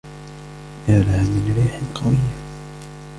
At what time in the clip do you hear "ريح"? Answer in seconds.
1.57-1.79